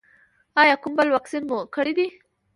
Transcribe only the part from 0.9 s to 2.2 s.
بل واکسین مو کړی دی؟